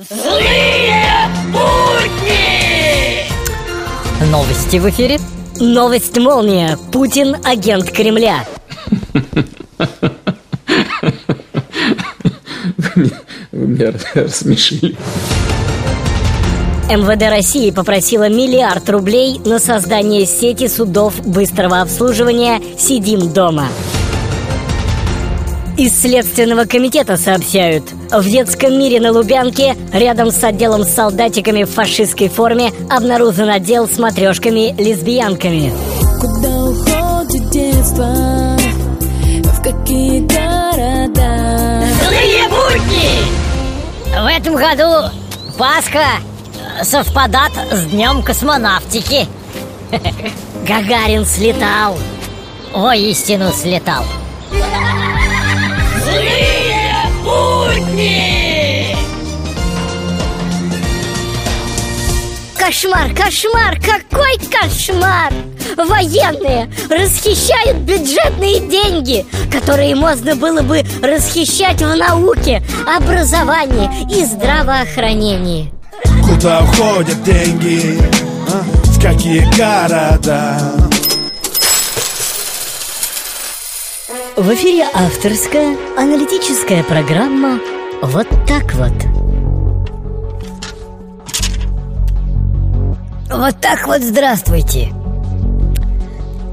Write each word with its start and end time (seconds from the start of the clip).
Злые 0.00 1.02
будни! 1.48 3.24
Новости 4.30 4.76
в 4.76 4.88
эфире. 4.90 5.18
Новость 5.58 6.16
молния. 6.18 6.78
Путин 6.92 7.34
агент 7.44 7.90
Кремля. 7.90 8.44
Вы 12.94 13.10
меня 13.50 13.92
рассмешили. 14.14 14.96
МВД 16.88 17.22
России 17.22 17.72
попросила 17.72 18.28
миллиард 18.28 18.88
рублей 18.90 19.40
на 19.44 19.58
создание 19.58 20.26
сети 20.26 20.68
судов 20.68 21.18
быстрого 21.26 21.80
обслуживания 21.80 22.62
«Сидим 22.78 23.32
дома». 23.32 23.66
Из 25.78 26.00
Следственного 26.00 26.64
комитета 26.64 27.16
сообщают, 27.16 27.84
в 28.10 28.28
детском 28.28 28.76
мире 28.76 29.00
на 29.00 29.12
Лубянке, 29.12 29.76
рядом 29.92 30.32
с 30.32 30.42
отделом 30.42 30.82
с 30.82 30.88
солдатиками 30.88 31.62
в 31.62 31.70
фашистской 31.70 32.28
форме, 32.28 32.72
обнаружен 32.90 33.48
отдел 33.48 33.86
с 33.86 33.96
матрешками-лесбиянками. 33.96 35.72
Куда 36.20 36.64
уходит 36.64 37.50
детство? 37.50 38.56
В 39.44 39.62
какие 39.62 40.18
города? 40.18 41.84
Злые 42.02 42.48
будни! 42.48 44.20
В 44.20 44.26
этом 44.26 44.56
году 44.56 45.08
Пасха 45.56 46.18
совпадает 46.82 47.52
с 47.70 47.84
днем 47.84 48.24
космонавтики. 48.24 49.28
Гагарин 50.66 51.24
слетал. 51.24 51.96
Воистину 52.74 53.52
слетал. 53.52 54.02
Кошмар, 62.68 63.14
кошмар, 63.14 63.80
какой 63.80 64.36
кошмар! 64.50 65.32
Военные 65.78 66.70
расхищают 66.90 67.78
бюджетные 67.78 68.60
деньги, 68.60 69.24
которые 69.50 69.94
можно 69.94 70.36
было 70.36 70.60
бы 70.60 70.84
расхищать 71.00 71.80
в 71.80 71.96
науке, 71.96 72.62
образовании 72.86 73.88
и 74.14 74.22
здравоохранении. 74.22 75.72
Куда 76.22 76.60
уходят 76.60 77.22
деньги? 77.22 77.98
а? 78.52 78.62
В 78.84 79.00
какие 79.00 79.48
города? 79.56 80.58
В 84.36 84.52
эфире 84.52 84.86
авторская 84.92 85.74
аналитическая 85.96 86.84
программа 86.84 87.60
«Вот 88.02 88.28
так 88.46 88.74
вот». 88.74 89.07
Вот 93.30 93.60
так 93.60 93.86
вот 93.86 94.00
здравствуйте. 94.00 94.90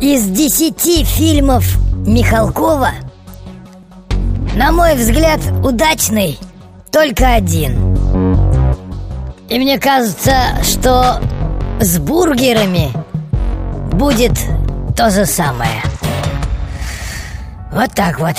Из 0.00 0.24
десяти 0.26 1.02
фильмов 1.02 1.64
Михалкова, 2.06 2.90
на 4.54 4.70
мой 4.70 4.94
взгляд, 4.94 5.40
удачный 5.64 6.38
только 6.92 7.34
один. 7.34 7.96
И 9.48 9.58
мне 9.58 9.80
кажется, 9.80 10.32
что 10.62 11.20
с 11.80 11.98
бургерами 11.98 12.92
будет 13.92 14.38
то 14.96 15.10
же 15.10 15.26
самое. 15.26 15.82
Вот 17.72 17.92
так 17.94 18.20
вот. 18.20 18.36